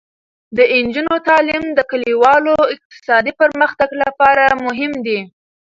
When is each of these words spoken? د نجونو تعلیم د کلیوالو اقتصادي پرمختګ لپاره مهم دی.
د 0.55 0.57
نجونو 0.85 1.15
تعلیم 1.29 1.63
د 1.77 1.79
کلیوالو 1.91 2.55
اقتصادي 2.75 3.31
پرمختګ 3.41 3.89
لپاره 4.03 4.43
مهم 4.65 4.93
دی. 5.05 5.19